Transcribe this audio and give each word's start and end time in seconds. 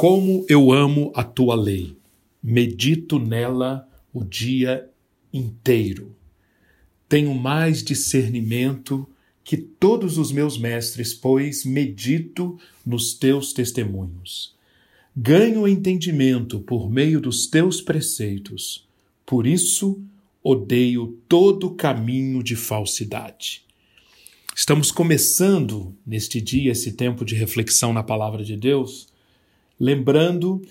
Como 0.00 0.46
eu 0.48 0.72
amo 0.72 1.12
a 1.14 1.22
tua 1.22 1.54
lei, 1.54 1.94
medito 2.42 3.18
nela 3.18 3.86
o 4.14 4.24
dia 4.24 4.88
inteiro. 5.30 6.16
Tenho 7.06 7.34
mais 7.34 7.82
discernimento 7.84 9.06
que 9.44 9.58
todos 9.58 10.16
os 10.16 10.32
meus 10.32 10.56
mestres, 10.56 11.12
pois 11.12 11.66
medito 11.66 12.58
nos 12.82 13.12
teus 13.12 13.52
testemunhos. 13.52 14.54
Ganho 15.14 15.68
entendimento 15.68 16.60
por 16.60 16.90
meio 16.90 17.20
dos 17.20 17.46
teus 17.46 17.82
preceitos. 17.82 18.88
Por 19.26 19.46
isso, 19.46 20.00
odeio 20.42 21.18
todo 21.28 21.74
caminho 21.74 22.42
de 22.42 22.56
falsidade. 22.56 23.66
Estamos 24.56 24.90
começando 24.90 25.94
neste 26.06 26.40
dia 26.40 26.72
esse 26.72 26.92
tempo 26.92 27.22
de 27.22 27.34
reflexão 27.34 27.92
na 27.92 28.02
palavra 28.02 28.42
de 28.42 28.56
Deus, 28.56 29.09
lembrando 29.80 30.62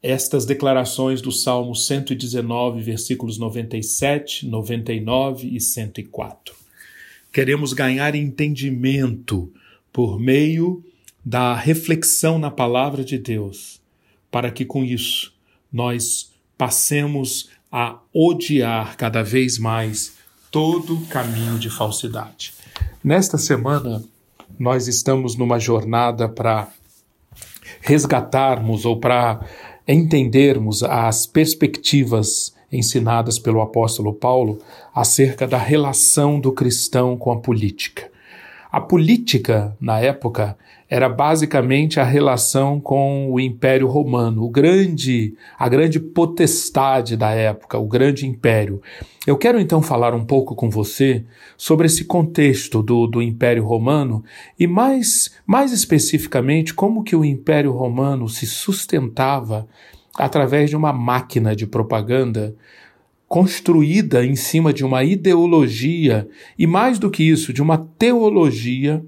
estas 0.00 0.46
declarações 0.46 1.20
do 1.20 1.32
Salmo 1.32 1.74
119, 1.74 2.80
versículos 2.82 3.36
97, 3.36 4.46
99 4.46 5.48
e 5.48 5.60
104. 5.60 6.54
Queremos 7.32 7.72
ganhar 7.72 8.14
entendimento 8.14 9.52
por 9.92 10.20
meio 10.20 10.84
da 11.24 11.54
reflexão 11.54 12.38
na 12.38 12.50
palavra 12.50 13.02
de 13.02 13.18
Deus, 13.18 13.80
para 14.30 14.50
que 14.50 14.64
com 14.64 14.84
isso 14.84 15.32
nós 15.72 16.30
passemos 16.56 17.50
a 17.72 17.98
odiar 18.12 18.96
cada 18.96 19.22
vez 19.22 19.58
mais 19.58 20.12
todo 20.50 21.00
caminho 21.06 21.58
de 21.58 21.68
falsidade. 21.68 22.52
Nesta 23.02 23.36
semana, 23.36 24.04
nós 24.58 24.86
estamos 24.86 25.34
numa 25.34 25.58
jornada 25.58 26.28
para 26.28 26.70
resgatarmos 27.84 28.86
ou 28.86 28.98
para 28.98 29.40
entendermos 29.86 30.82
as 30.82 31.26
perspectivas 31.26 32.54
ensinadas 32.72 33.38
pelo 33.38 33.60
apóstolo 33.60 34.14
Paulo 34.14 34.58
acerca 34.94 35.46
da 35.46 35.58
relação 35.58 36.40
do 36.40 36.50
cristão 36.50 37.14
com 37.14 37.30
a 37.30 37.36
política. 37.36 38.10
A 38.74 38.80
política, 38.80 39.76
na 39.80 40.00
época, 40.00 40.58
era 40.90 41.08
basicamente 41.08 42.00
a 42.00 42.02
relação 42.02 42.80
com 42.80 43.30
o 43.30 43.38
Império 43.38 43.86
Romano, 43.86 44.42
o 44.42 44.50
grande, 44.50 45.32
a 45.56 45.68
grande 45.68 46.00
potestade 46.00 47.16
da 47.16 47.30
época, 47.30 47.78
o 47.78 47.86
grande 47.86 48.26
império. 48.26 48.82
Eu 49.24 49.38
quero 49.38 49.60
então 49.60 49.80
falar 49.80 50.12
um 50.12 50.24
pouco 50.24 50.56
com 50.56 50.68
você 50.68 51.24
sobre 51.56 51.86
esse 51.86 52.04
contexto 52.04 52.82
do, 52.82 53.06
do 53.06 53.22
Império 53.22 53.64
Romano 53.64 54.24
e 54.58 54.66
mais, 54.66 55.30
mais 55.46 55.70
especificamente 55.70 56.74
como 56.74 57.04
que 57.04 57.14
o 57.14 57.24
Império 57.24 57.70
Romano 57.70 58.28
se 58.28 58.44
sustentava 58.44 59.68
através 60.16 60.68
de 60.68 60.74
uma 60.74 60.92
máquina 60.92 61.54
de 61.54 61.64
propaganda 61.64 62.56
construída 63.34 64.24
em 64.24 64.36
cima 64.36 64.72
de 64.72 64.84
uma 64.84 65.02
ideologia 65.02 66.28
e, 66.56 66.68
mais 66.68 67.00
do 67.00 67.10
que 67.10 67.24
isso, 67.24 67.52
de 67.52 67.60
uma 67.60 67.76
teologia 67.76 69.04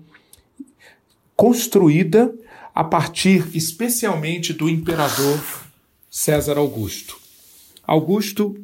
construída 1.36 2.34
a 2.74 2.82
partir 2.82 3.46
especialmente 3.54 4.52
do 4.52 4.68
imperador 4.68 5.40
César 6.10 6.58
Augusto. 6.58 7.16
Augusto 7.86 8.56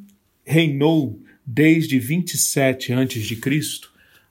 reinou 0.44 1.20
desde 1.46 1.96
27 1.96 2.94
a.C. 2.94 3.40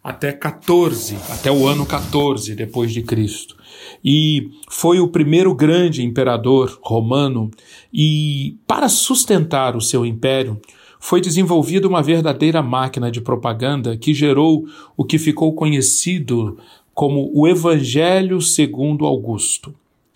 até 0.04 0.34
14, 0.34 1.16
até 1.30 1.50
o 1.50 1.66
ano 1.66 1.86
14 1.86 2.56
depois 2.56 2.92
de 2.92 3.04
Cristo. 3.04 3.56
E 4.04 4.52
foi 4.70 5.00
o 5.00 5.08
primeiro 5.08 5.56
grande 5.56 6.04
imperador 6.04 6.78
romano 6.84 7.50
e 7.94 8.58
para 8.68 8.90
sustentar 8.90 9.78
o 9.78 9.82
seu 9.82 10.06
império, 10.06 10.60
foi 11.02 11.20
desenvolvida 11.20 11.88
uma 11.88 12.04
verdadeira 12.04 12.62
máquina 12.62 13.10
de 13.12 13.20
propaganda 13.20 13.98
que 13.98 14.14
gerou 14.14 14.66
o 14.96 15.04
que 15.04 15.18
ficou 15.18 15.54
conhecido 15.56 16.60
como 16.94 17.32
o 17.34 17.48
Evangelho 17.48 18.40
segundo 18.40 19.08
Augusto. 19.08 19.74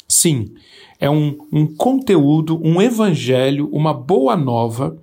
Sim, 0.08 0.54
é 1.00 1.10
um, 1.10 1.36
um 1.52 1.66
conteúdo, 1.66 2.62
um 2.64 2.80
evangelho, 2.80 3.68
uma 3.72 3.92
boa 3.92 4.38
nova, 4.38 4.96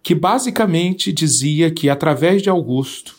que 0.00 0.14
basicamente 0.14 1.12
dizia 1.12 1.68
que 1.68 1.90
através 1.90 2.40
de 2.40 2.48
Augusto, 2.48 3.16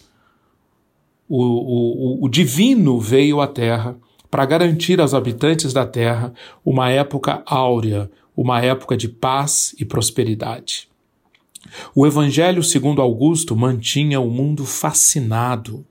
o, 1.28 1.44
o, 1.44 2.26
o 2.26 2.30
divino 2.30 2.98
veio 2.98 3.42
à 3.42 3.48
Terra 3.48 3.98
para 4.32 4.46
garantir 4.46 5.02
aos 5.02 5.14
habitantes 5.14 5.74
da 5.74 5.86
Terra 5.86 6.34
uma 6.64 6.90
época 6.90 7.44
áurea, 7.46 8.10
uma 8.36 8.62
época 8.62 8.96
de 8.96 9.10
paz 9.10 9.76
e 9.78 9.84
prosperidade. 9.84 10.89
O 11.96 12.06
Evangelho 12.06 12.64
segundo 12.64 13.02
Augusto 13.02 13.56
mantinha 13.56 14.20
o 14.20 14.30
mundo 14.30 14.66
fascinado. 14.66 15.86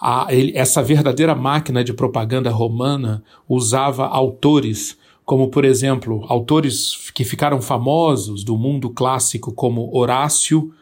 A, 0.00 0.28
ele, 0.30 0.52
essa 0.56 0.82
verdadeira 0.82 1.34
máquina 1.34 1.84
de 1.84 1.92
propaganda 1.92 2.50
romana 2.50 3.22
usava 3.48 4.06
autores 4.06 4.98
como, 5.30 5.48
por 5.48 5.64
exemplo, 5.64 6.24
autores 6.28 7.08
que 7.14 7.22
ficaram 7.22 7.62
famosos 7.62 8.42
do 8.42 8.56
mundo 8.56 8.90
clássico, 8.90 9.52
como 9.52 9.88
Horácio, 9.96 10.72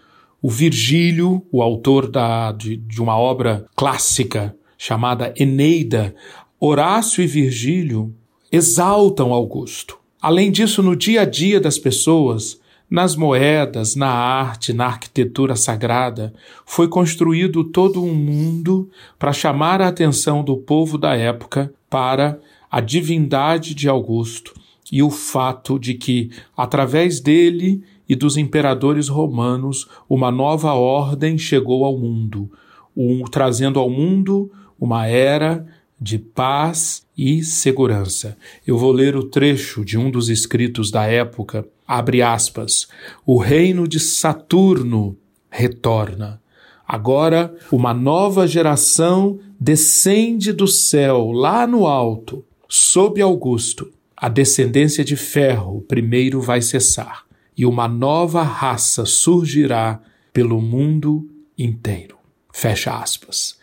o 0.41 0.49
Virgílio, 0.49 1.45
o 1.53 1.61
autor 1.61 2.11
da, 2.11 2.53
de, 2.53 2.79
de 2.79 3.03
uma 3.03 3.19
obra 3.19 3.67
clássica 3.77 4.57
chamada 4.79 5.35
Eneida. 5.37 6.15
Horácio 6.59 7.23
e 7.23 7.27
Virgílio 7.27 8.15
exaltam 8.51 9.35
Augusto. 9.35 9.99
Além 10.19 10.51
disso, 10.51 10.83
no 10.83 10.97
dia 10.97 11.21
a 11.21 11.25
dia 11.27 11.61
das 11.61 11.79
pessoas, 11.79 12.59
nas 12.91 13.15
moedas, 13.15 13.95
na 13.95 14.09
arte, 14.09 14.73
na 14.73 14.87
arquitetura 14.87 15.55
sagrada, 15.57 16.33
foi 16.65 16.89
construído 16.89 17.65
todo 17.65 18.03
um 18.03 18.15
mundo 18.15 18.89
para 19.19 19.33
chamar 19.33 19.83
a 19.83 19.89
atenção 19.89 20.43
do 20.43 20.57
povo 20.57 20.97
da 20.97 21.15
época 21.15 21.73
para 21.91 22.39
a 22.71 22.81
divindade 22.81 23.75
de 23.75 23.89
Augusto 23.89 24.55
e 24.91 25.03
o 25.03 25.11
fato 25.11 25.79
de 25.79 25.95
que, 25.95 26.31
através 26.57 27.21
dele 27.21 27.83
e 28.09 28.17
dos 28.17 28.39
imperadores 28.39 29.09
romanos, 29.09 29.87
uma 30.09 30.31
nova 30.31 30.73
ordem 30.73 31.37
chegou 31.37 31.85
ao 31.85 31.99
mundo, 31.99 32.51
um, 32.97 33.25
trazendo 33.25 33.79
ao 33.79 33.91
mundo 33.91 34.51
uma 34.81 35.07
era 35.07 35.67
de 36.01 36.19
paz 36.19 37.07
e 37.17 37.43
segurança. 37.43 38.37
Eu 38.67 38.79
vou 38.79 38.93
ler 38.93 39.17
o 39.17 39.25
trecho 39.25 39.85
de 39.85 39.99
um 39.99 40.11
dos 40.11 40.29
escritos 40.29 40.91
da 40.91 41.05
época 41.05 41.67
abre 41.89 42.21
aspas, 42.21 42.87
o 43.25 43.39
reino 43.39 43.89
de 43.89 43.99
Saturno 43.99 45.17
retorna. 45.51 46.39
Agora, 46.87 47.55
uma 47.73 47.95
nova 47.95 48.47
geração 48.47 49.39
descende 49.59 50.53
do 50.53 50.67
céu, 50.67 51.33
lá 51.33 51.67
no 51.67 51.87
alto, 51.87 52.45
sob 52.69 53.23
Augusto. 53.23 53.91
A 54.15 54.29
descendência 54.29 55.03
de 55.03 55.17
ferro 55.17 55.81
primeiro 55.89 56.43
vai 56.43 56.61
cessar, 56.61 57.25
e 57.57 57.65
uma 57.65 57.89
nova 57.89 58.43
raça 58.43 59.07
surgirá 59.07 60.01
pelo 60.33 60.61
mundo 60.61 61.27
inteiro. 61.57 62.19
Fecha 62.53 62.99
aspas. 62.99 63.58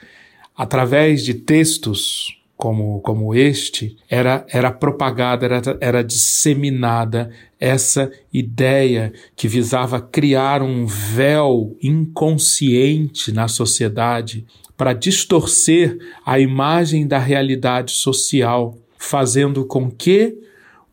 Através 0.55 1.23
de 1.23 1.33
textos 1.33 2.39
como, 2.55 3.01
como 3.01 3.35
este, 3.35 3.97
era, 4.09 4.45
era 4.49 4.71
propagada, 4.71 5.45
era, 5.45 5.61
era 5.81 6.03
disseminada 6.03 7.29
essa 7.59 8.09
ideia 8.31 9.11
que 9.35 9.47
visava 9.47 9.99
criar 9.99 10.61
um 10.61 10.85
véu 10.85 11.75
inconsciente 11.81 13.31
na 13.33 13.47
sociedade 13.47 14.45
para 14.77 14.93
distorcer 14.93 15.97
a 16.25 16.39
imagem 16.39 17.07
da 17.07 17.17
realidade 17.17 17.91
social, 17.91 18.77
fazendo 18.97 19.65
com 19.65 19.91
que 19.91 20.37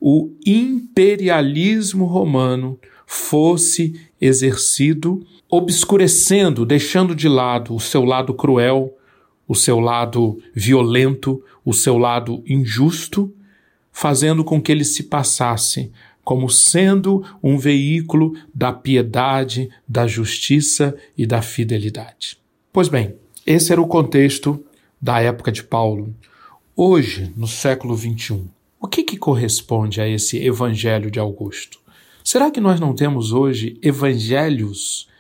o 0.00 0.30
imperialismo 0.44 2.06
romano 2.06 2.78
fosse 3.06 4.00
exercido, 4.20 5.24
obscurecendo, 5.48 6.64
deixando 6.64 7.14
de 7.14 7.28
lado 7.28 7.74
o 7.74 7.80
seu 7.80 8.04
lado 8.04 8.34
cruel, 8.34 8.96
o 9.52 9.54
seu 9.54 9.78
lado 9.78 10.42
violento, 10.54 11.44
o 11.62 11.74
seu 11.74 11.98
lado 11.98 12.42
injusto, 12.46 13.30
fazendo 13.92 14.42
com 14.42 14.62
que 14.62 14.72
ele 14.72 14.82
se 14.82 15.02
passasse 15.02 15.92
como 16.24 16.48
sendo 16.48 17.22
um 17.42 17.58
veículo 17.58 18.32
da 18.54 18.72
piedade, 18.72 19.68
da 19.86 20.06
justiça 20.06 20.96
e 21.18 21.26
da 21.26 21.42
fidelidade. 21.42 22.38
Pois 22.72 22.88
bem, 22.88 23.14
esse 23.46 23.72
era 23.72 23.82
o 23.82 23.86
contexto 23.86 24.64
da 24.98 25.20
época 25.20 25.52
de 25.52 25.62
Paulo. 25.62 26.14
Hoje, 26.74 27.30
no 27.36 27.46
século 27.46 27.94
XXI, 27.94 28.44
o 28.80 28.88
que, 28.88 29.02
que 29.02 29.18
corresponde 29.18 30.00
a 30.00 30.08
esse 30.08 30.42
evangelho 30.42 31.10
de 31.10 31.20
Augusto? 31.20 31.78
Será 32.24 32.50
que 32.50 32.60
nós 32.60 32.80
não 32.80 32.94
temos 32.94 33.34
hoje 33.34 33.78
evangelhos, 33.82 35.10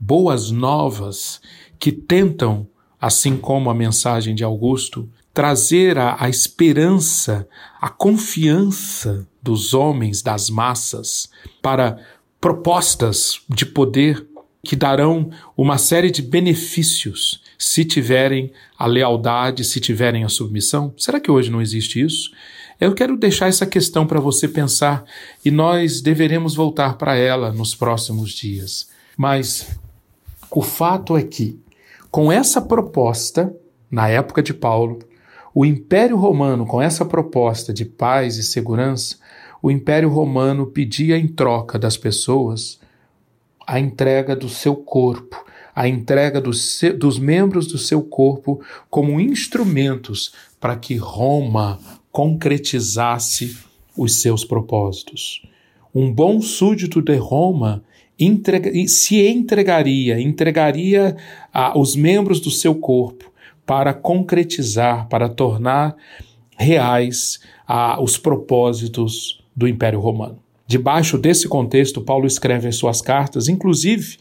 boas 0.00 0.50
novas, 0.50 1.42
que 1.78 1.92
tentam, 1.92 2.66
assim 3.04 3.36
como 3.36 3.68
a 3.68 3.74
mensagem 3.74 4.34
de 4.34 4.42
Augusto, 4.42 5.06
trazer 5.34 5.98
a, 5.98 6.16
a 6.18 6.30
esperança, 6.30 7.46
a 7.78 7.90
confiança 7.90 9.28
dos 9.42 9.74
homens, 9.74 10.22
das 10.22 10.48
massas, 10.48 11.28
para 11.60 11.98
propostas 12.40 13.42
de 13.46 13.66
poder 13.66 14.26
que 14.64 14.74
darão 14.74 15.28
uma 15.54 15.76
série 15.76 16.10
de 16.10 16.22
benefícios 16.22 17.42
se 17.58 17.84
tiverem 17.84 18.50
a 18.78 18.86
lealdade, 18.86 19.64
se 19.64 19.80
tiverem 19.80 20.24
a 20.24 20.30
submissão? 20.30 20.94
Será 20.96 21.20
que 21.20 21.30
hoje 21.30 21.50
não 21.50 21.60
existe 21.60 22.00
isso? 22.00 22.30
Eu 22.80 22.94
quero 22.94 23.18
deixar 23.18 23.48
essa 23.48 23.66
questão 23.66 24.06
para 24.06 24.18
você 24.18 24.48
pensar 24.48 25.04
e 25.44 25.50
nós 25.50 26.00
deveremos 26.00 26.54
voltar 26.54 26.96
para 26.96 27.14
ela 27.16 27.52
nos 27.52 27.74
próximos 27.74 28.30
dias. 28.30 28.88
Mas 29.14 29.78
o 30.50 30.62
fato 30.62 31.18
é 31.18 31.22
que, 31.22 31.62
com 32.14 32.30
essa 32.30 32.60
proposta, 32.62 33.52
na 33.90 34.08
época 34.08 34.40
de 34.40 34.54
Paulo, 34.54 35.00
o 35.52 35.66
Império 35.66 36.16
Romano, 36.16 36.64
com 36.64 36.80
essa 36.80 37.04
proposta 37.04 37.74
de 37.74 37.84
paz 37.84 38.36
e 38.36 38.44
segurança, 38.44 39.16
o 39.60 39.68
Império 39.68 40.08
Romano 40.08 40.64
pedia 40.68 41.18
em 41.18 41.26
troca 41.26 41.76
das 41.76 41.96
pessoas 41.96 42.78
a 43.66 43.80
entrega 43.80 44.36
do 44.36 44.48
seu 44.48 44.76
corpo, 44.76 45.44
a 45.74 45.88
entrega 45.88 46.40
dos, 46.40 46.80
dos 46.96 47.18
membros 47.18 47.66
do 47.66 47.78
seu 47.78 48.00
corpo 48.00 48.60
como 48.88 49.20
instrumentos 49.20 50.32
para 50.60 50.76
que 50.76 50.94
Roma 50.94 51.80
concretizasse 52.12 53.58
os 53.96 54.20
seus 54.20 54.44
propósitos. 54.44 55.42
Um 55.92 56.12
bom 56.12 56.40
súdito 56.40 57.02
de 57.02 57.16
Roma 57.16 57.82
entrega, 58.18 58.70
se 58.86 59.26
entregaria, 59.26 60.20
entregaria 60.20 61.16
a, 61.52 61.78
os 61.78 61.96
membros 61.96 62.40
do 62.40 62.50
seu 62.50 62.74
corpo 62.74 63.32
para 63.66 63.92
concretizar, 63.94 65.08
para 65.08 65.28
tornar 65.28 65.96
reais 66.56 67.40
a, 67.66 68.00
os 68.00 68.16
propósitos 68.16 69.42
do 69.54 69.66
Império 69.66 70.00
Romano. 70.00 70.38
Debaixo 70.66 71.18
desse 71.18 71.48
contexto, 71.48 72.00
Paulo 72.00 72.26
escreve 72.26 72.68
as 72.68 72.76
suas 72.76 73.00
cartas, 73.02 73.48
inclusive 73.48 74.16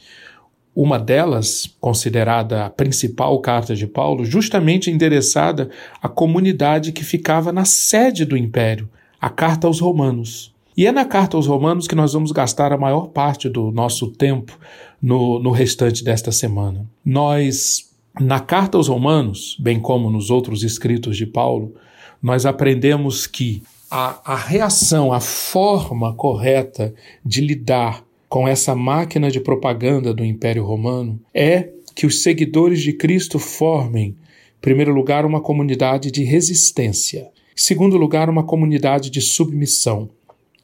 uma 0.75 0.98
delas, 0.98 1.69
considerada 1.80 2.66
a 2.66 2.69
principal 2.69 3.40
carta 3.40 3.75
de 3.75 3.86
Paulo, 3.86 4.25
justamente 4.25 4.90
endereçada 4.90 5.69
à 6.01 6.10
comunidade 6.10 6.92
que 6.92 7.04
ficava 7.04 7.51
na 7.51 7.63
sede 7.63 8.25
do 8.25 8.36
império, 8.36 8.90
a 9.22 9.30
carta 9.30 9.68
aos 9.68 9.80
Romanos. 9.80 10.53
E 10.75 10.88
é 10.88 10.92
na 10.92 11.06
carta 11.06 11.38
aos 11.38 11.46
Romanos 11.46 11.88
que 11.88 11.96
nós 11.96 12.14
vamos 12.14 12.31
gastar 12.31 12.72
a 12.74 12.78
maior 12.78 13.08
parte 13.08 13.48
do 13.48 13.72
nosso 13.72 14.08
tempo 14.08 14.58
no, 15.02 15.40
no 15.40 15.52
restante 15.52 16.04
desta 16.04 16.31
semana. 16.31 16.88
Nós, 17.06 17.92
na 18.20 18.40
carta 18.40 18.78
aos 18.78 18.88
Romanos, 18.88 19.56
bem 19.60 19.80
como 19.80 20.10
nos 20.10 20.31
outros 20.31 20.64
escritos 20.64 21.16
de 21.16 21.28
Paulo, 21.28 21.75
nós 22.22 22.46
aprendemos 22.46 23.28
que 23.28 23.62
a, 23.92 24.34
a 24.34 24.36
reação, 24.36 25.14
a 25.14 25.20
forma 25.20 26.16
correta 26.16 26.94
de 27.24 27.42
lidar 27.42 28.04
com 28.28 28.48
essa 28.48 28.76
máquina 28.76 29.30
de 29.30 29.40
propaganda 29.40 30.12
do 30.12 30.26
Império 30.26 30.66
Romano 30.66 31.19
é 31.31 31.69
que 31.94 32.08
os 32.08 32.24
seguidores 32.24 32.81
de 32.81 32.94
Cristo 32.94 33.38
formem, 33.38 34.08
em 34.08 34.16
primeiro 34.60 34.92
lugar, 34.92 35.24
uma 35.24 35.40
comunidade 35.40 36.10
de 36.10 36.24
resistência, 36.24 37.30
em 37.56 37.62
segundo 37.62 37.96
lugar, 37.98 38.31
uma 38.31 38.44
comunidade 38.44 39.12
de 39.12 39.22
submissão, 39.22 40.10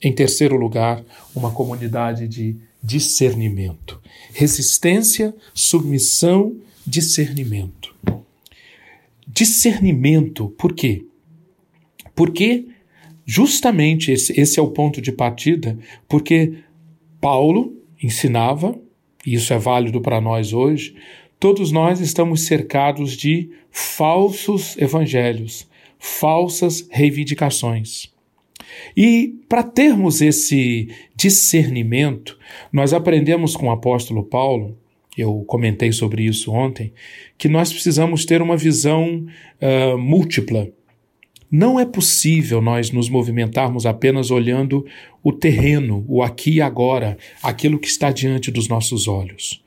em 0.01 0.13
terceiro 0.13 0.55
lugar, 0.55 1.03
uma 1.35 1.51
comunidade 1.51 2.27
de 2.27 2.55
discernimento. 2.81 4.01
Resistência, 4.33 5.35
submissão, 5.53 6.55
discernimento. 6.85 7.93
Discernimento, 9.27 10.49
por 10.57 10.73
quê? 10.73 11.05
Porque 12.15 12.65
justamente 13.25 14.11
esse, 14.11 14.39
esse 14.39 14.59
é 14.59 14.63
o 14.63 14.71
ponto 14.71 15.01
de 15.01 15.11
partida, 15.11 15.77
porque 16.07 16.55
Paulo 17.21 17.77
ensinava, 18.01 18.75
e 19.25 19.35
isso 19.35 19.53
é 19.53 19.59
válido 19.59 20.01
para 20.01 20.19
nós 20.19 20.53
hoje, 20.53 20.95
todos 21.39 21.71
nós 21.71 21.99
estamos 21.99 22.41
cercados 22.41 23.15
de 23.15 23.49
falsos 23.69 24.77
evangelhos, 24.77 25.67
falsas 25.99 26.87
reivindicações. 26.89 28.09
E 28.95 29.35
para 29.47 29.63
termos 29.63 30.21
esse 30.21 30.89
discernimento, 31.15 32.37
nós 32.71 32.93
aprendemos 32.93 33.55
com 33.55 33.67
o 33.67 33.71
apóstolo 33.71 34.23
Paulo, 34.23 34.77
eu 35.17 35.43
comentei 35.47 35.91
sobre 35.91 36.23
isso 36.23 36.51
ontem, 36.51 36.93
que 37.37 37.49
nós 37.49 37.71
precisamos 37.71 38.25
ter 38.25 38.41
uma 38.41 38.55
visão 38.55 39.25
uh, 39.61 39.97
múltipla 39.97 40.69
não 41.51 41.79
é 41.79 41.85
possível 41.85 42.61
nós 42.61 42.91
nos 42.91 43.09
movimentarmos 43.09 43.85
apenas 43.85 44.29
olhando 44.29 44.85
o 45.23 45.33
terreno, 45.33 46.05
o 46.07 46.21
aqui 46.21 46.55
e 46.55 46.61
agora, 46.61 47.17
aquilo 47.41 47.79
que 47.79 47.87
está 47.87 48.11
diante 48.11 48.51
dos 48.51 48.67
nossos 48.67 49.07
olhos. 49.07 49.63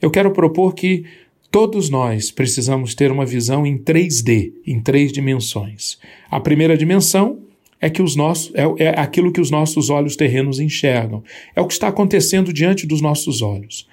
Eu 0.00 0.10
quero 0.10 0.32
propor 0.32 0.74
que 0.74 1.04
todos 1.50 1.90
nós 1.90 2.30
precisamos 2.30 2.94
ter 2.94 3.12
uma 3.12 3.26
visão 3.26 3.66
em 3.66 3.76
3D, 3.76 4.52
em 4.66 4.80
três 4.80 5.12
dimensões. 5.12 5.98
A 6.30 6.40
primeira 6.40 6.76
dimensão 6.76 7.40
é 7.80 7.90
que 7.90 8.02
os 8.02 8.16
nossos 8.16 8.52
é, 8.54 8.84
é 8.84 9.00
aquilo 9.00 9.32
que 9.32 9.40
os 9.40 9.50
nossos 9.50 9.90
olhos 9.90 10.16
terrenos 10.16 10.58
enxergam, 10.58 11.22
é 11.54 11.60
o 11.60 11.66
que 11.66 11.72
está 11.72 11.88
acontecendo 11.88 12.52
diante 12.52 12.86
dos 12.86 13.00
nossos 13.00 13.42
olhos. 13.42 13.86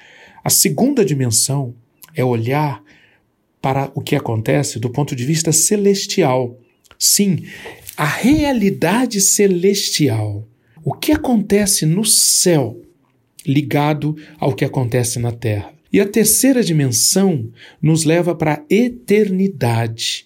A 0.43 0.49
segunda 0.49 1.05
dimensão 1.05 1.73
é 2.15 2.23
olhar 2.23 2.83
para 3.61 3.89
o 3.95 4.01
que 4.01 4.15
acontece 4.15 4.79
do 4.79 4.89
ponto 4.89 5.15
de 5.15 5.25
vista 5.25 5.51
celestial. 5.51 6.57
Sim, 6.99 7.45
a 7.95 8.05
realidade 8.05 9.21
celestial, 9.21 10.47
o 10.83 10.93
que 10.93 11.11
acontece 11.11 11.85
no 11.85 12.03
céu, 12.03 12.81
ligado 13.45 14.17
ao 14.37 14.53
que 14.53 14.65
acontece 14.65 15.19
na 15.19 15.31
terra. 15.31 15.73
E 15.91 16.01
a 16.01 16.07
terceira 16.07 16.63
dimensão 16.63 17.49
nos 17.81 18.03
leva 18.03 18.33
para 18.33 18.55
a 18.55 18.63
eternidade. 18.69 20.25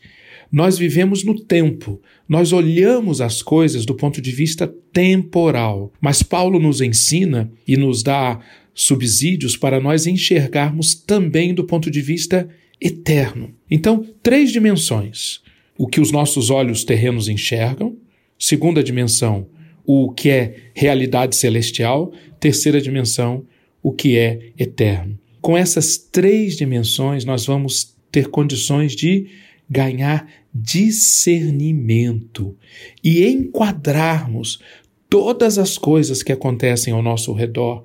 Nós 0.52 0.78
vivemos 0.78 1.24
no 1.24 1.40
tempo, 1.40 2.02
nós 2.28 2.54
olhamos 2.54 3.22
as 3.22 3.42
coisas 3.42 3.86
do 3.86 3.94
ponto 3.94 4.22
de 4.22 4.32
vista 4.32 4.68
temporal, 4.94 5.92
mas 6.00 6.24
Paulo 6.24 6.60
nos 6.60 6.82
ensina 6.82 7.52
e 7.68 7.76
nos 7.76 8.02
dá 8.02 8.40
subsídios 8.74 9.58
para 9.58 9.80
nós 9.80 10.08
enxergarmos 10.08 10.94
também 10.94 11.54
do 11.54 11.64
ponto 11.64 11.92
de 11.92 12.02
vista 12.02 12.48
eterno. 12.80 13.54
Então, 13.70 14.06
três 14.24 14.52
dimensões: 14.52 15.42
o 15.78 15.88
que 15.88 16.00
os 16.00 16.12
nossos 16.12 16.50
olhos 16.50 16.84
terrenos 16.84 17.28
enxergam, 17.28 17.98
segunda 18.38 18.84
dimensão, 18.84 19.48
o 19.86 20.12
que 20.12 20.30
é 20.30 20.56
realidade 20.74 21.36
celestial, 21.36 22.12
terceira 22.40 22.80
dimensão, 22.80 23.46
o 23.82 23.92
que 23.92 24.18
é 24.18 24.52
eterno. 24.58 25.18
Com 25.42 25.58
essas 25.58 25.98
três 25.98 26.56
dimensões, 26.56 27.26
nós 27.26 27.46
vamos 27.46 27.96
ter 28.12 28.28
condições 28.28 28.96
de 28.96 29.28
ganhar 29.70 30.26
discernimento 30.54 32.56
e 33.04 33.28
enquadrarmos 33.28 34.60
todas 35.10 35.58
as 35.58 35.78
coisas 35.78 36.24
que 36.24 36.32
acontecem 36.32 36.94
ao 36.94 37.02
nosso 37.02 37.34
redor 37.34 37.84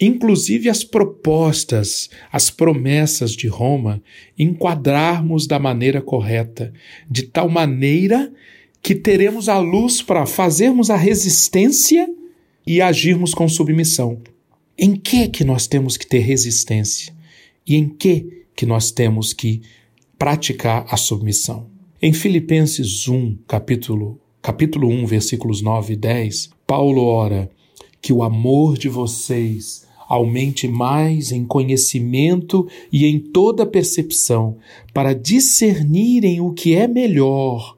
inclusive 0.00 0.68
as 0.68 0.82
propostas, 0.82 2.10
as 2.30 2.50
promessas 2.50 3.32
de 3.32 3.46
Roma, 3.46 4.02
enquadrarmos 4.38 5.46
da 5.46 5.58
maneira 5.58 6.00
correta, 6.00 6.72
de 7.08 7.22
tal 7.22 7.48
maneira 7.48 8.32
que 8.82 8.94
teremos 8.94 9.48
a 9.48 9.58
luz 9.58 10.02
para 10.02 10.26
fazermos 10.26 10.90
a 10.90 10.96
resistência 10.96 12.08
e 12.66 12.80
agirmos 12.80 13.32
com 13.32 13.48
submissão. 13.48 14.20
Em 14.76 14.96
que 14.96 15.28
que 15.28 15.44
nós 15.44 15.66
temos 15.66 15.96
que 15.96 16.06
ter 16.06 16.20
resistência? 16.20 17.14
E 17.66 17.76
em 17.76 17.88
que 17.88 18.44
que 18.56 18.66
nós 18.66 18.90
temos 18.90 19.32
que 19.32 19.62
praticar 20.22 20.86
a 20.88 20.96
submissão? 20.96 21.66
Em 22.00 22.12
Filipenses 22.12 23.08
1, 23.08 23.38
capítulo, 23.38 24.20
capítulo 24.40 24.86
1, 24.86 25.04
versículos 25.04 25.60
9 25.60 25.94
e 25.94 25.96
10, 25.96 26.50
Paulo 26.64 27.02
ora 27.02 27.50
que 28.00 28.12
o 28.12 28.22
amor 28.22 28.78
de 28.78 28.88
vocês 28.88 29.84
aumente 30.08 30.68
mais 30.68 31.32
em 31.32 31.44
conhecimento 31.44 32.68
e 32.92 33.04
em 33.04 33.18
toda 33.18 33.66
percepção, 33.66 34.58
para 34.94 35.12
discernirem 35.12 36.40
o 36.40 36.52
que 36.52 36.76
é 36.76 36.86
melhor, 36.86 37.76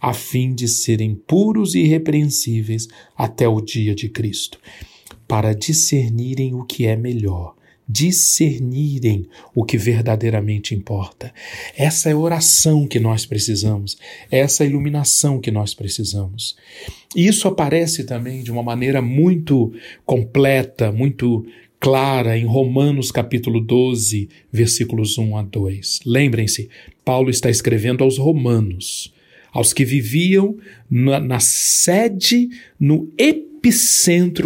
a 0.00 0.14
fim 0.14 0.54
de 0.54 0.68
serem 0.68 1.14
puros 1.14 1.74
e 1.74 1.80
irrepreensíveis 1.80 2.88
até 3.14 3.46
o 3.46 3.60
dia 3.60 3.94
de 3.94 4.08
Cristo. 4.08 4.58
Para 5.28 5.52
discernirem 5.52 6.54
o 6.54 6.64
que 6.64 6.86
é 6.86 6.96
melhor 6.96 7.54
discernirem 7.88 9.26
o 9.54 9.64
que 9.64 9.76
verdadeiramente 9.76 10.74
importa. 10.74 11.32
Essa 11.76 12.10
é 12.10 12.12
a 12.12 12.16
oração 12.16 12.86
que 12.86 13.00
nós 13.00 13.26
precisamos, 13.26 13.98
essa 14.30 14.62
é 14.62 14.66
a 14.66 14.70
iluminação 14.70 15.40
que 15.40 15.50
nós 15.50 15.74
precisamos. 15.74 16.56
E 17.14 17.26
isso 17.26 17.48
aparece 17.48 18.04
também 18.04 18.42
de 18.42 18.50
uma 18.50 18.62
maneira 18.62 19.02
muito 19.02 19.72
completa, 20.06 20.90
muito 20.90 21.44
clara 21.78 22.38
em 22.38 22.46
Romanos 22.46 23.10
capítulo 23.10 23.60
12, 23.60 24.28
versículos 24.52 25.18
1 25.18 25.36
a 25.36 25.42
2. 25.42 26.00
Lembrem-se, 26.06 26.70
Paulo 27.04 27.28
está 27.28 27.50
escrevendo 27.50 28.04
aos 28.04 28.18
romanos. 28.18 29.12
aos 29.52 29.74
que 29.74 29.84
viviam 29.84 30.56
na, 30.90 31.20
na 31.20 31.38
sede, 31.38 32.48
no 32.80 33.12
epicentro 33.18 33.51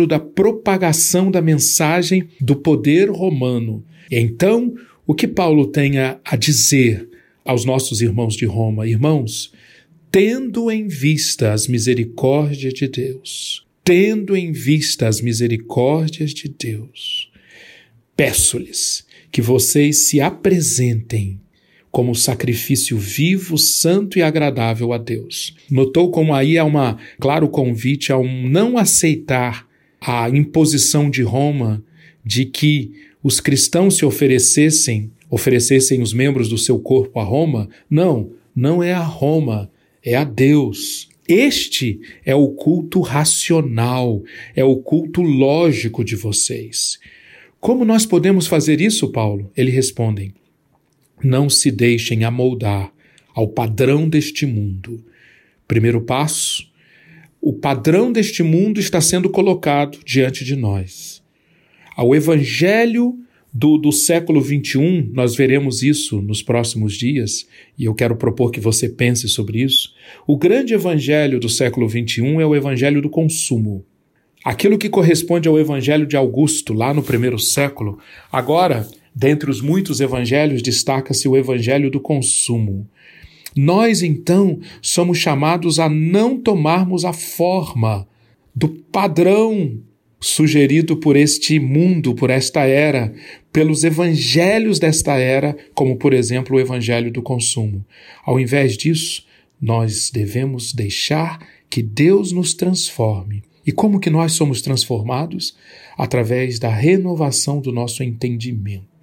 da 0.06 0.18
propagação 0.18 1.30
da 1.30 1.40
mensagem 1.40 2.28
do 2.40 2.56
poder 2.56 3.08
romano. 3.08 3.84
Então, 4.10 4.74
o 5.06 5.14
que 5.14 5.26
Paulo 5.26 5.66
tem 5.66 5.98
a 5.98 6.36
dizer 6.36 7.08
aos 7.44 7.64
nossos 7.64 8.00
irmãos 8.00 8.34
de 8.36 8.44
Roma? 8.44 8.86
Irmãos, 8.86 9.52
tendo 10.10 10.70
em 10.70 10.86
vista 10.86 11.52
as 11.52 11.66
misericórdias 11.66 12.74
de 12.74 12.88
Deus, 12.88 13.66
tendo 13.82 14.36
em 14.36 14.52
vista 14.52 15.06
as 15.08 15.20
misericórdias 15.20 16.32
de 16.32 16.48
Deus, 16.48 17.30
peço-lhes 18.16 19.06
que 19.30 19.40
vocês 19.40 20.08
se 20.08 20.20
apresentem 20.20 21.40
como 21.96 22.14
sacrifício 22.14 22.98
vivo, 22.98 23.56
santo 23.56 24.18
e 24.18 24.22
agradável 24.22 24.92
a 24.92 24.98
Deus. 24.98 25.56
Notou 25.70 26.10
como 26.10 26.34
aí 26.34 26.58
há 26.58 26.62
uma 26.62 26.98
claro 27.18 27.48
convite 27.48 28.12
a 28.12 28.18
um 28.18 28.46
não 28.46 28.76
aceitar 28.76 29.66
a 29.98 30.28
imposição 30.28 31.08
de 31.08 31.22
Roma 31.22 31.82
de 32.22 32.44
que 32.44 32.92
os 33.22 33.40
cristãos 33.40 33.96
se 33.96 34.04
oferecessem, 34.04 35.10
oferecessem 35.30 36.02
os 36.02 36.12
membros 36.12 36.50
do 36.50 36.58
seu 36.58 36.78
corpo 36.78 37.18
a 37.18 37.24
Roma? 37.24 37.66
Não, 37.88 38.30
não 38.54 38.82
é 38.82 38.92
a 38.92 39.02
Roma, 39.02 39.70
é 40.04 40.16
a 40.16 40.24
Deus. 40.24 41.08
Este 41.26 41.98
é 42.26 42.34
o 42.34 42.48
culto 42.48 43.00
racional, 43.00 44.22
é 44.54 44.62
o 44.62 44.76
culto 44.76 45.22
lógico 45.22 46.04
de 46.04 46.14
vocês. 46.14 46.98
Como 47.58 47.86
nós 47.86 48.04
podemos 48.04 48.46
fazer 48.46 48.82
isso, 48.82 49.10
Paulo? 49.10 49.50
Ele 49.56 49.70
respondem: 49.70 50.34
Não 51.22 51.48
se 51.48 51.70
deixem 51.70 52.24
amoldar 52.24 52.92
ao 53.34 53.48
padrão 53.48 54.08
deste 54.08 54.46
mundo. 54.46 55.04
Primeiro 55.68 56.00
passo: 56.00 56.70
o 57.40 57.52
padrão 57.52 58.10
deste 58.10 58.42
mundo 58.42 58.80
está 58.80 59.00
sendo 59.00 59.30
colocado 59.30 59.98
diante 60.04 60.44
de 60.44 60.56
nós. 60.56 61.22
Ao 61.96 62.14
evangelho 62.14 63.18
do, 63.52 63.78
do 63.78 63.90
século 63.90 64.42
XXI, 64.42 65.10
nós 65.12 65.34
veremos 65.34 65.82
isso 65.82 66.20
nos 66.20 66.42
próximos 66.42 66.94
dias, 66.94 67.46
e 67.78 67.84
eu 67.84 67.94
quero 67.94 68.16
propor 68.16 68.50
que 68.50 68.60
você 68.60 68.88
pense 68.88 69.28
sobre 69.28 69.62
isso. 69.62 69.94
O 70.26 70.36
grande 70.36 70.74
evangelho 70.74 71.40
do 71.40 71.48
século 71.48 71.88
XXI 71.88 72.40
é 72.40 72.46
o 72.46 72.54
evangelho 72.54 73.00
do 73.00 73.08
consumo. 73.08 73.84
Aquilo 74.44 74.76
que 74.76 74.90
corresponde 74.90 75.48
ao 75.48 75.58
evangelho 75.58 76.06
de 76.06 76.16
Augusto, 76.16 76.74
lá 76.74 76.92
no 76.92 77.02
primeiro 77.02 77.38
século, 77.38 77.98
agora, 78.30 78.86
dentre 79.16 79.50
os 79.50 79.62
muitos 79.62 80.00
evangelhos, 80.02 80.60
destaca-se 80.60 81.26
o 81.26 81.34
evangelho 81.34 81.90
do 81.90 81.98
consumo. 81.98 82.86
Nós, 83.56 84.02
então, 84.02 84.60
somos 84.82 85.16
chamados 85.16 85.78
a 85.78 85.88
não 85.88 86.38
tomarmos 86.38 87.06
a 87.06 87.14
forma 87.14 88.06
do 88.54 88.68
padrão 88.68 89.80
sugerido 90.20 90.98
por 90.98 91.16
este 91.16 91.58
mundo, 91.58 92.14
por 92.14 92.28
esta 92.28 92.64
era, 92.64 93.14
pelos 93.50 93.84
evangelhos 93.84 94.78
desta 94.78 95.14
era, 95.16 95.56
como 95.74 95.96
por 95.96 96.12
exemplo 96.12 96.56
o 96.56 96.60
evangelho 96.60 97.10
do 97.10 97.22
consumo. 97.22 97.84
Ao 98.24 98.38
invés 98.38 98.76
disso, 98.76 99.24
nós 99.60 100.10
devemos 100.10 100.74
deixar 100.74 101.38
que 101.70 101.82
Deus 101.82 102.32
nos 102.32 102.52
transforme. 102.52 103.42
E 103.66 103.72
como 103.72 103.98
que 103.98 104.10
nós 104.10 104.32
somos 104.32 104.60
transformados? 104.62 105.56
Através 105.96 106.58
da 106.58 106.68
renovação 106.68 107.60
do 107.60 107.72
nosso 107.72 108.02
entendimento. 108.02 108.95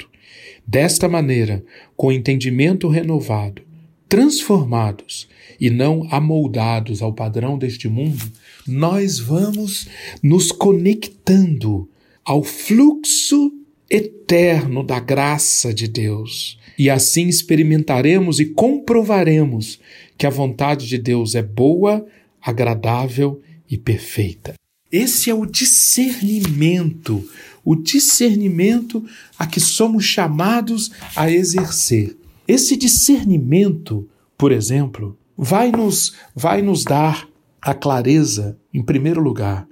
Desta 0.65 1.08
maneira, 1.08 1.63
com 1.96 2.12
entendimento 2.12 2.88
renovado, 2.88 3.62
transformados 4.08 5.27
e 5.60 5.70
não 5.70 6.08
amoldados 6.12 7.01
ao 7.01 7.13
padrão 7.13 7.58
deste 7.58 7.88
mundo, 7.88 8.32
nós 8.67 9.20
vamos 9.20 9.88
nos 10.22 10.51
conectando 10.51 11.89
ao 12.24 12.43
fluxo 12.43 13.51
eterno 13.89 14.84
da 14.84 15.00
graça 15.00 15.74
de 15.74 15.88
Deus. 15.88 16.58
E 16.77 16.89
assim 16.89 17.27
experimentaremos 17.27 18.39
e 18.39 18.46
comprovaremos 18.46 19.79
que 20.17 20.25
a 20.25 20.29
vontade 20.29 20.88
de 20.88 20.98
Deus 20.98 21.36
é 21.36 21.43
boa, 21.43 22.05
agradável 22.41 23.41
e 23.70 23.77
perfeita. 23.77 24.55
Esse 24.91 25.29
é 25.29 25.34
o 25.34 25.46
discernimento, 25.46 27.27
o 27.63 27.75
discernimento 27.75 29.03
a 29.38 29.48
que 29.48 29.60
somos 29.60 30.03
chamados 30.03 30.91
a 31.15 31.32
exercer. 31.32 32.17
Esse 32.48 32.75
discernimento, 32.75 34.08
por 34.38 34.51
exemplo, 34.51 35.17
vai 35.38 35.72
nos, 35.72 36.13
vai 36.36 36.62
nos 36.62 36.84
dar 36.84 37.27
a 37.62 37.74
clareza, 37.74 38.58
em 38.74 38.82
primeiro 38.82 39.22
lugar, 39.22 39.67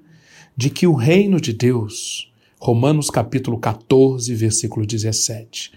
de 0.56 0.70
que 0.70 0.88
o 0.88 0.94
reino 0.94 1.42
de 1.42 1.52
Deus, 1.52 2.32
Romanos 2.60 3.10
capítulo 3.10 3.60
14, 3.60 4.34
versículo 4.36 4.86
17, 4.86 5.72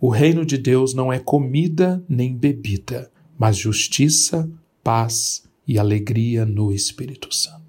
o 0.00 0.08
reino 0.08 0.44
de 0.44 0.58
Deus 0.58 0.94
não 0.94 1.12
é 1.12 1.18
comida 1.18 2.04
nem 2.08 2.36
bebida, 2.36 3.10
mas 3.38 3.56
justiça, 3.56 4.48
paz 4.84 5.42
e 5.66 5.78
alegria 5.78 6.44
no 6.44 6.72
Espírito 6.72 7.34
Santo. 7.34 7.65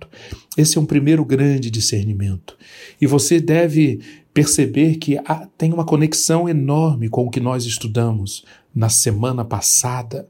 Esse 0.58 0.78
é 0.78 0.82
um 0.82 0.86
primeiro 0.86 1.24
grande 1.24 1.70
discernimento. 1.70 2.58
E 3.00 3.08
você 3.08 3.40
deve 3.40 4.00
perceber 4.34 4.96
que 4.96 5.18
há, 5.26 5.48
tem 5.58 5.74
uma 5.74 5.86
conexão 5.86 6.48
enorme 6.48 7.10
com 7.10 7.26
o 7.26 7.30
que 7.30 7.40
nós 7.40 7.66
estudamos 7.66 8.46
na 8.74 8.90
semana 8.90 9.44
passada 9.44 10.28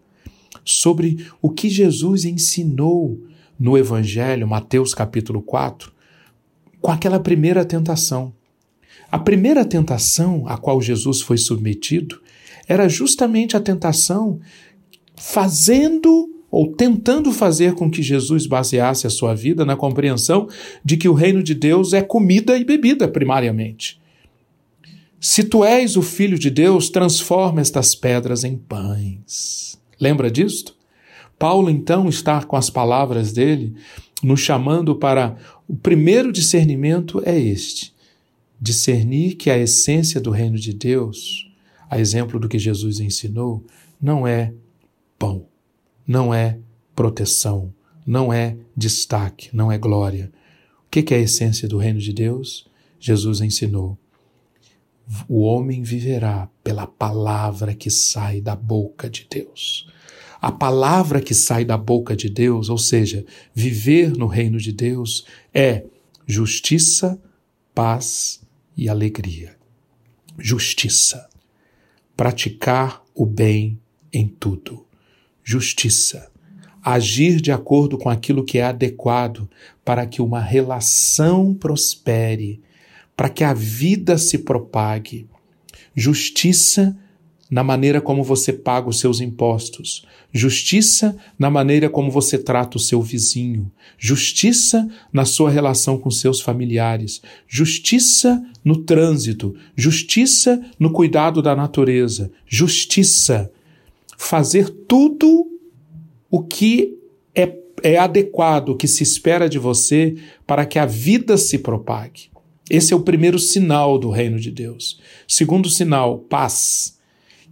sobre 0.63 1.25
o 1.41 1.49
que 1.49 1.69
Jesus 1.69 2.25
ensinou 2.25 3.19
no 3.59 3.77
Evangelho, 3.77 4.47
Mateus 4.47 4.93
capítulo 4.93 5.41
4, 5.41 5.91
com 6.81 6.91
aquela 6.91 7.19
primeira 7.19 7.65
tentação. 7.65 8.33
A 9.11 9.17
primeira 9.17 9.63
tentação 9.65 10.47
a 10.47 10.57
qual 10.57 10.81
Jesus 10.81 11.21
foi 11.21 11.37
submetido 11.37 12.21
era 12.67 12.89
justamente 12.89 13.55
a 13.55 13.59
tentação 13.59 14.39
fazendo 15.15 16.36
ou 16.49 16.73
tentando 16.73 17.31
fazer 17.31 17.73
com 17.73 17.89
que 17.89 18.01
Jesus 18.01 18.45
baseasse 18.45 19.05
a 19.05 19.09
sua 19.09 19.35
vida 19.35 19.65
na 19.65 19.75
compreensão 19.75 20.47
de 20.83 20.97
que 20.97 21.09
o 21.09 21.13
reino 21.13 21.43
de 21.43 21.53
Deus 21.53 21.93
é 21.93 22.01
comida 22.01 22.57
e 22.57 22.63
bebida, 22.63 23.07
primariamente. 23.07 23.99
Se 25.19 25.43
tu 25.43 25.63
és 25.65 25.97
o 25.97 26.01
filho 26.01 26.37
de 26.37 26.49
Deus, 26.49 26.89
transforma 26.89 27.59
estas 27.59 27.95
pedras 27.95 28.43
em 28.43 28.55
pães. 28.55 29.79
Lembra 29.99 30.29
disto? 30.29 30.75
Paulo 31.37 31.69
então 31.69 32.07
está 32.07 32.43
com 32.43 32.55
as 32.55 32.69
palavras 32.69 33.31
dele 33.33 33.75
nos 34.23 34.39
chamando 34.39 34.95
para 34.95 35.37
o 35.67 35.75
primeiro 35.75 36.31
discernimento 36.31 37.21
é 37.25 37.37
este: 37.37 37.93
discernir 38.59 39.35
que 39.35 39.49
a 39.49 39.57
essência 39.57 40.19
do 40.19 40.31
reino 40.31 40.57
de 40.57 40.73
Deus, 40.73 41.51
a 41.89 41.99
exemplo 41.99 42.39
do 42.39 42.49
que 42.49 42.57
Jesus 42.57 42.99
ensinou, 42.99 43.63
não 44.01 44.27
é 44.27 44.53
pão, 45.17 45.45
não 46.07 46.33
é 46.33 46.59
proteção, 46.95 47.73
não 48.05 48.31
é 48.31 48.55
destaque, 48.75 49.49
não 49.53 49.71
é 49.71 49.77
glória. 49.77 50.31
O 50.85 50.89
que 50.89 51.13
é 51.13 51.17
a 51.17 51.21
essência 51.21 51.67
do 51.67 51.77
reino 51.77 51.99
de 51.99 52.13
Deus? 52.13 52.65
Jesus 52.99 53.41
ensinou. 53.41 53.97
O 55.27 55.41
homem 55.41 55.83
viverá 55.83 56.49
pela 56.63 56.87
palavra 56.87 57.73
que 57.73 57.89
sai 57.89 58.41
da 58.41 58.55
boca 58.55 59.09
de 59.09 59.27
Deus 59.29 59.87
a 60.41 60.51
palavra 60.51 61.21
que 61.21 61.33
sai 61.33 61.65
da 61.65 61.77
boca 61.77 62.15
de 62.15 62.29
Deus, 62.29 62.69
ou 62.69 62.77
seja, 62.77 63.25
viver 63.53 64.15
no 64.15 64.27
reino 64.27 64.57
de 64.57 64.71
Deus, 64.71 65.25
é 65.53 65.83
justiça, 66.25 67.21
paz 67.73 68.41
e 68.75 68.87
alegria. 68.87 69.57
Justiça. 70.37 71.27
Praticar 72.15 73.03
o 73.15 73.25
bem 73.25 73.79
em 74.13 74.27
tudo. 74.27 74.86
Justiça. 75.49 76.29
Agir 76.83 77.39
de 77.39 77.53
acordo 77.53 77.97
com 77.97 78.09
aquilo 78.09 78.43
que 78.43 78.57
é 78.57 78.65
adequado 78.65 79.49
para 79.85 80.05
que 80.05 80.21
uma 80.21 80.41
relação 80.41 81.53
prospere, 81.53 82.59
para 83.15 83.29
que 83.29 83.45
a 83.45 83.53
vida 83.53 84.17
se 84.17 84.39
propague. 84.39 85.25
Justiça 85.95 86.97
na 87.49 87.63
maneira 87.63 88.01
como 88.01 88.25
você 88.25 88.51
paga 88.51 88.89
os 88.89 88.99
seus 88.99 89.21
impostos, 89.21 90.05
justiça 90.33 91.15
na 91.39 91.49
maneira 91.49 91.89
como 91.89 92.11
você 92.11 92.37
trata 92.37 92.75
o 92.75 92.81
seu 92.81 93.01
vizinho, 93.01 93.71
justiça 93.97 94.85
na 95.13 95.23
sua 95.23 95.49
relação 95.49 95.97
com 95.97 96.11
seus 96.11 96.41
familiares, 96.41 97.21
justiça 97.47 98.45
no 98.65 98.83
trânsito, 98.83 99.55
justiça 99.77 100.61
no 100.77 100.91
cuidado 100.91 101.41
da 101.41 101.55
natureza, 101.55 102.29
justiça. 102.45 103.49
Fazer 104.17 104.69
tudo 104.69 105.45
o 106.29 106.43
que 106.43 106.97
é, 107.33 107.55
é 107.81 107.97
adequado, 107.97 108.69
o 108.69 108.75
que 108.75 108.87
se 108.87 109.03
espera 109.03 109.47
de 109.47 109.57
você 109.57 110.15
para 110.45 110.65
que 110.65 110.77
a 110.77 110.85
vida 110.85 111.37
se 111.37 111.59
propague. 111.59 112.29
Esse 112.69 112.91
é 112.91 112.95
o 112.97 113.01
primeiro 113.01 113.39
sinal 113.39 113.97
do 113.97 114.09
reino 114.09 114.37
de 114.37 114.51
Deus. 114.51 114.99
Segundo 115.25 115.69
sinal, 115.69 116.17
paz 116.17 116.97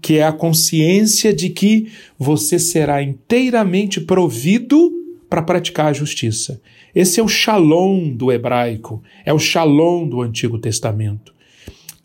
que 0.05 0.19
é 0.19 0.23
a 0.23 0.31
consciência 0.31 1.33
de 1.33 1.49
que 1.49 1.91
você 2.15 2.59
será 2.59 3.01
inteiramente 3.01 3.99
provido 3.99 4.93
para 5.27 5.41
praticar 5.41 5.87
a 5.87 5.93
justiça. 5.93 6.61
Esse 6.93 7.19
é 7.19 7.23
o 7.23 7.27
shalom 7.27 8.11
do 8.11 8.31
hebraico, 8.31 9.01
é 9.25 9.33
o 9.33 9.39
shalom 9.39 10.07
do 10.07 10.21
Antigo 10.21 10.59
Testamento. 10.59 11.33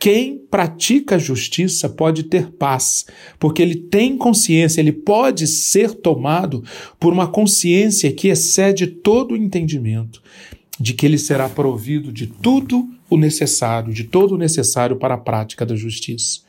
Quem 0.01 0.39
pratica 0.39 1.17
a 1.17 1.19
justiça 1.19 1.87
pode 1.87 2.23
ter 2.23 2.53
paz, 2.53 3.05
porque 3.39 3.61
ele 3.61 3.75
tem 3.75 4.17
consciência, 4.17 4.81
ele 4.81 4.93
pode 4.93 5.47
ser 5.47 5.93
tomado 5.93 6.65
por 6.99 7.13
uma 7.13 7.29
consciência 7.29 8.11
que 8.11 8.29
excede 8.29 8.87
todo 8.87 9.33
o 9.33 9.37
entendimento, 9.37 10.23
de 10.81 10.95
que 10.95 11.05
ele 11.05 11.19
será 11.19 11.51
provido 11.51 12.11
de 12.11 12.27
tudo 12.27 12.89
o 13.11 13.19
necessário, 13.19 13.93
de 13.93 14.05
todo 14.05 14.37
o 14.37 14.39
necessário 14.39 14.97
para 14.97 15.17
a 15.17 15.19
prática 15.19 15.67
da 15.67 15.77
justiça. 15.77 16.41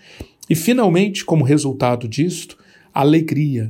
E 0.50 0.56
finalmente, 0.56 1.26
como 1.26 1.44
resultado 1.44 2.08
disto, 2.08 2.58
alegria, 2.94 3.70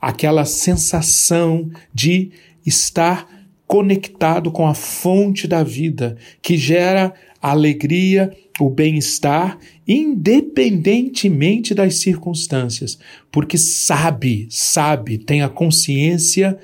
aquela 0.00 0.44
sensação 0.44 1.68
de 1.92 2.30
estar 2.64 3.26
conectado 3.68 4.50
com 4.50 4.66
a 4.66 4.74
fonte 4.74 5.46
da 5.46 5.62
vida, 5.62 6.16
que 6.42 6.56
gera 6.56 7.12
alegria 7.40 8.34
o 8.58 8.68
bem-estar, 8.68 9.58
independentemente 9.86 11.74
das 11.74 11.96
circunstâncias, 11.96 12.98
porque 13.30 13.56
sabe, 13.56 14.48
sabe, 14.50 15.18
tem 15.18 15.42
a 15.42 15.48
consciência 15.48 16.58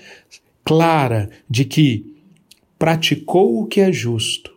clara 0.64 1.30
de 1.48 1.66
que 1.66 2.06
praticou 2.78 3.60
o 3.60 3.66
que 3.66 3.80
é 3.80 3.92
justo, 3.92 4.52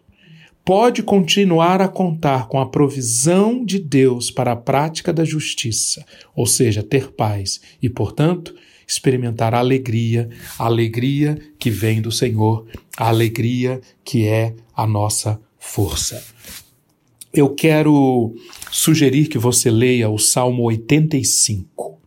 pode 0.65 1.03
continuar 1.03 1.81
a 1.81 1.87
contar 1.87 2.47
com 2.47 2.59
a 2.59 2.67
provisão 2.67 3.63
de 3.63 3.77
Deus 3.77 4.31
para 4.31 4.53
a 4.53 4.55
prática 4.55 5.13
da 5.13 5.23
justiça, 5.23 6.03
ou 6.35 6.45
seja, 6.45 6.81
ter 6.81 7.11
paz. 7.11 7.61
E, 7.81 7.89
portanto, 7.89 8.55
experimentar 8.88 9.53
a 9.53 9.60
alegria, 9.60 10.29
a 10.58 10.65
alegria 10.65 11.38
que 11.60 11.70
vem 11.70 12.01
do 12.01 12.12
Senhor, 12.12 12.65
a 12.96 13.10
alegria 13.10 13.82
que 14.03 14.25
é 14.25 14.56
a 14.75 14.88
nossa 14.88 15.39
força 15.60 16.24
eu 17.39 17.50
quero 17.50 18.36
sugerir 18.72 19.27
que 19.27 19.38
você 19.38 19.70
leia 19.70 20.10
o 20.10 20.17
Salmo 20.17 20.63
85. 20.63 22.00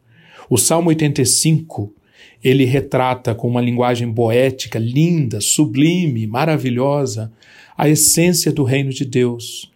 O 0.48 0.58
Salmo 0.58 0.88
85 0.88 1.94
ele 2.42 2.64
retrata 2.64 3.34
com 3.34 3.46
uma 3.46 3.60
linguagem 3.60 4.12
poética 4.12 4.78
linda, 4.78 5.40
sublime, 5.40 6.26
maravilhosa, 6.26 7.30
a 7.76 7.88
essência 7.88 8.50
do 8.50 8.64
reino 8.64 8.90
de 8.90 9.04
Deus. 9.04 9.69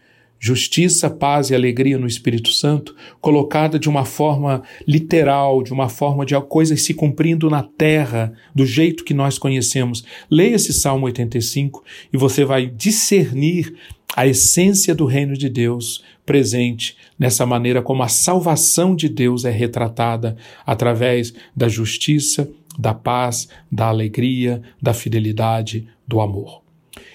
Justiça, 0.47 1.09
paz 1.09 1.49
e 1.49 1.55
alegria 1.55 1.97
no 1.97 2.07
Espírito 2.07 2.51
Santo, 2.51 2.95
colocada 3.19 3.79
de 3.79 3.89
uma 3.89 4.05
forma 4.05 4.63
literal, 4.87 5.63
de 5.63 5.73
uma 5.73 5.89
forma 5.89 6.27
de 6.27 6.39
coisas 6.43 6.83
se 6.83 6.93
cumprindo 6.93 7.49
na 7.49 7.63
terra, 7.63 8.31
do 8.55 8.67
jeito 8.67 9.05
que 9.05 9.15
nós 9.15 9.39
conhecemos. 9.39 10.05
Leia 10.31 10.57
esse 10.57 10.75
Salmo 10.75 11.07
85 11.07 11.83
e 12.13 12.19
você 12.19 12.45
vai 12.45 12.67
discernir 12.67 13.75
a 14.15 14.27
essência 14.27 14.95
do 14.95 15.07
reino 15.07 15.33
de 15.33 15.49
Deus 15.49 16.05
presente 16.27 16.95
nessa 17.19 17.47
maneira 17.47 17.81
como 17.81 18.03
a 18.03 18.09
salvação 18.09 18.95
de 18.95 19.09
Deus 19.09 19.47
é 19.47 19.51
retratada 19.51 20.37
através 20.67 21.33
da 21.57 21.69
justiça, 21.69 22.51
da 22.79 22.93
paz, 22.93 23.49
da 23.73 23.87
alegria, 23.87 24.61
da 24.83 24.93
fidelidade, 24.93 25.89
do 26.07 26.21
amor. 26.21 26.61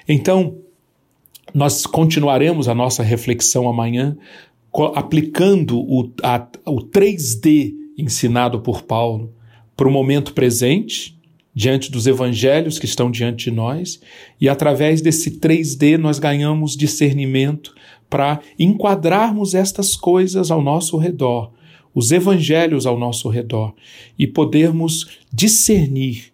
Então, 0.07 0.57
nós 1.53 1.85
continuaremos 1.85 2.67
a 2.67 2.75
nossa 2.75 3.03
reflexão 3.03 3.67
amanhã 3.67 4.17
aplicando 4.95 5.79
o, 5.79 6.11
a, 6.23 6.47
o 6.65 6.77
3D 6.77 7.73
ensinado 7.97 8.61
por 8.61 8.83
Paulo 8.83 9.33
para 9.75 9.87
o 9.87 9.91
momento 9.91 10.33
presente 10.33 11.17
diante 11.53 11.91
dos 11.91 12.07
evangelhos 12.07 12.77
que 12.77 12.85
estão 12.85 13.09
diante 13.09 13.49
de 13.49 13.51
nós, 13.51 13.99
e 14.39 14.47
através 14.47 15.01
desse 15.01 15.39
3D 15.39 15.97
nós 15.97 16.19
ganhamos 16.19 16.77
discernimento 16.77 17.73
para 18.09 18.39
enquadrarmos 18.57 19.53
estas 19.53 19.95
coisas 19.95 20.51
ao 20.51 20.61
nosso 20.61 20.97
redor, 20.97 21.51
os 21.93 22.11
evangelhos 22.11 22.85
ao 22.85 22.97
nosso 22.97 23.27
redor, 23.27 23.73
e 24.17 24.25
podermos 24.27 25.19
discernir 25.33 26.31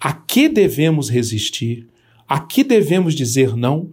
a 0.00 0.12
que 0.12 0.48
devemos 0.48 1.08
resistir, 1.08 1.86
a 2.28 2.40
que 2.40 2.62
devemos 2.64 3.14
dizer 3.14 3.56
não 3.56 3.88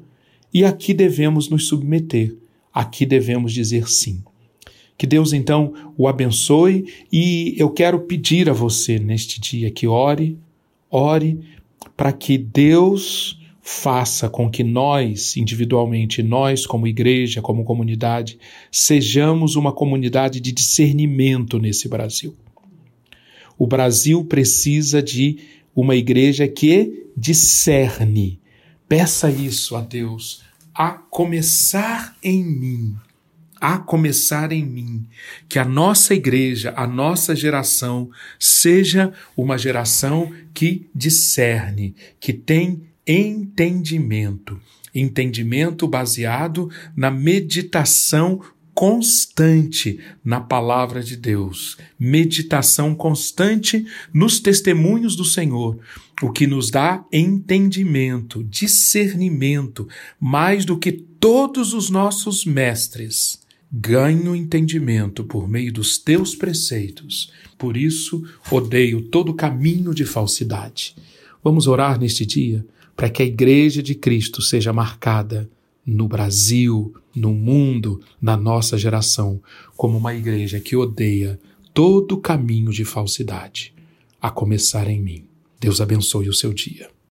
e 0.54 0.66
a 0.66 0.72
que 0.72 0.94
devemos 0.94 1.50
nos 1.50 1.68
submeter, 1.68 2.36
a 2.74 2.84
que 2.84 3.06
devemos 3.06 3.54
dizer 3.54 3.90
sim. 3.90 4.24
Que 4.98 5.08
Deus 5.08 5.34
então 5.34 5.74
o 5.98 6.08
abençoe 6.08 6.86
e 7.12 7.56
eu 7.58 7.70
quero 7.72 8.02
pedir 8.02 8.50
a 8.50 8.54
você 8.54 9.00
neste 9.00 9.40
dia 9.42 9.72
que 9.72 9.88
ore, 9.88 10.38
ore 10.90 11.40
para 11.98 12.12
que 12.12 12.38
Deus 12.38 13.40
faça 13.62 14.28
com 14.28 14.50
que 14.50 14.64
nós, 14.64 15.38
individualmente, 15.38 16.22
nós 16.24 16.66
como 16.66 16.88
igreja, 16.88 17.42
como 17.42 17.64
comunidade, 17.64 18.40
sejamos 18.72 19.56
uma 19.56 19.72
comunidade 19.72 20.40
de 20.40 20.52
discernimento 20.52 21.60
nesse 21.60 21.88
Brasil. 21.88 22.36
O 23.58 23.68
Brasil 23.68 24.26
precisa 24.26 25.02
de 25.02 25.38
uma 25.76 25.96
igreja 25.96 26.48
que 26.48 27.06
discerne. 27.16 28.40
Peça 28.91 29.32
isso 29.32 29.77
a 29.77 29.80
Deus, 29.80 30.43
a 30.75 30.89
começar 30.89 32.13
em 32.21 32.43
mim 32.43 32.97
a 33.63 33.77
começar 33.77 34.51
em 34.51 34.65
mim, 34.65 35.06
que 35.47 35.60
a 35.60 35.63
nossa 35.63 36.15
igreja, 36.15 36.73
a 36.75 36.88
nossa 36.88 37.36
geração, 37.36 38.10
seja 38.39 39.13
uma 39.38 39.56
geração 39.56 40.34
que 40.51 40.89
discerne, 40.95 41.95
que 42.19 42.34
tem 42.34 42.82
entendimento. 43.06 44.60
Entendimento 44.95 45.88
baseado 45.88 46.71
na 46.95 47.12
meditação 47.12 48.41
constante 48.73 49.99
na 50.23 50.39
palavra 50.39 51.03
de 51.03 51.15
Deus, 51.15 51.77
meditação 51.99 52.95
constante 52.95 53.86
nos 54.13 54.39
testemunhos 54.39 55.15
do 55.15 55.25
Senhor, 55.25 55.77
o 56.21 56.31
que 56.31 56.47
nos 56.47 56.69
dá 56.69 57.03
entendimento, 57.12 58.43
discernimento, 58.43 59.88
mais 60.19 60.65
do 60.65 60.77
que 60.77 60.91
todos 60.91 61.73
os 61.73 61.89
nossos 61.89 62.45
mestres 62.45 63.41
ganho 63.71 64.36
entendimento 64.36 65.23
por 65.23 65.47
meio 65.47 65.71
dos 65.71 65.97
teus 65.97 66.36
preceitos. 66.36 67.31
Por 67.57 67.77
isso, 67.77 68.23
odeio 68.49 69.03
todo 69.03 69.34
caminho 69.34 69.93
de 69.93 70.03
falsidade. 70.03 70.95
Vamos 71.43 71.67
orar 71.67 71.99
neste 71.99 72.25
dia 72.25 72.65
para 72.95 73.10
que 73.10 73.23
a 73.23 73.25
Igreja 73.25 73.81
de 73.81 73.95
Cristo 73.95 74.41
seja 74.41 74.73
marcada 74.73 75.49
no 75.86 76.08
Brasil, 76.08 76.94
no 77.15 77.34
mundo, 77.34 78.02
na 78.22 78.38
nossa 78.38 78.78
geração, 78.78 79.41
como 79.76 79.98
uma 79.98 80.13
igreja 80.13 80.60
que 80.60 80.76
odeia 80.76 81.39
todo 81.74 82.17
caminho 82.17 82.72
de 82.72 82.86
falsidade, 82.86 83.74
a 84.22 84.30
começar 84.30 84.88
em 84.88 85.02
mim. 85.02 85.26
Deus 85.60 85.82
abençoe 85.82 86.30
o 86.30 86.34
seu 86.34 86.54
dia. 86.54 86.91